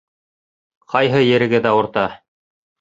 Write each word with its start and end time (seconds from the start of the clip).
Ҡайһы 0.95 1.23
ерегеҙ 1.27 1.71
ауырта? 1.75 2.09